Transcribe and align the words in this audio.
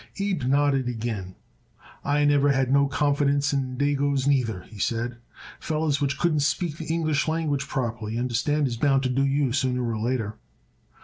Abe 0.17 0.45
nodded 0.47 0.87
again. 0.87 1.35
"I 2.03 2.25
never 2.25 2.51
had 2.53 2.73
no 2.73 2.87
confidence 2.87 3.53
in 3.53 3.77
dagoes 3.77 4.25
neither," 4.25 4.63
he 4.63 4.79
said. 4.79 5.17
"Fellers 5.59 6.01
which 6.01 6.17
couldn't 6.17 6.39
speak 6.39 6.77
the 6.79 6.91
English 6.91 7.27
language 7.27 7.67
properly, 7.67 8.15
y'understand, 8.15 8.67
is 8.67 8.77
bound 8.77 9.03
to 9.03 9.09
do 9.09 9.23
you 9.23 9.51
sooner 9.51 9.87
or 9.87 9.99
later." 9.99 10.37